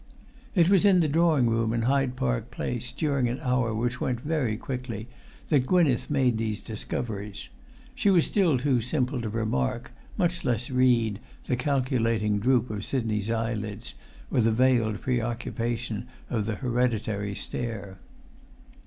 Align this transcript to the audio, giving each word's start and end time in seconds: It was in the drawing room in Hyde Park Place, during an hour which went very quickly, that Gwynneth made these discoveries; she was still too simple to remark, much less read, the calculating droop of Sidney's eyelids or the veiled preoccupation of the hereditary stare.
It 0.55 0.67
was 0.67 0.83
in 0.83 0.99
the 1.01 1.07
drawing 1.07 1.47
room 1.47 1.71
in 1.73 1.83
Hyde 1.83 2.15
Park 2.15 2.49
Place, 2.49 2.91
during 2.91 3.29
an 3.29 3.39
hour 3.41 3.71
which 3.71 4.01
went 4.01 4.19
very 4.21 4.57
quickly, 4.57 5.07
that 5.49 5.67
Gwynneth 5.67 6.09
made 6.09 6.39
these 6.39 6.63
discoveries; 6.63 7.49
she 7.93 8.09
was 8.09 8.25
still 8.25 8.57
too 8.57 8.81
simple 8.81 9.21
to 9.21 9.29
remark, 9.29 9.91
much 10.17 10.43
less 10.43 10.71
read, 10.71 11.19
the 11.45 11.55
calculating 11.55 12.39
droop 12.39 12.71
of 12.71 12.83
Sidney's 12.83 13.29
eyelids 13.29 13.93
or 14.31 14.41
the 14.41 14.51
veiled 14.51 15.01
preoccupation 15.01 16.07
of 16.31 16.47
the 16.47 16.55
hereditary 16.55 17.35
stare. 17.35 17.99